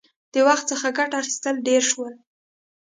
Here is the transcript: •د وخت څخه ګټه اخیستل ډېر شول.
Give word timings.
•د 0.33 0.35
وخت 0.47 0.65
څخه 0.71 0.87
ګټه 0.97 1.15
اخیستل 1.21 1.55
ډېر 1.67 1.81
شول. 1.91 2.13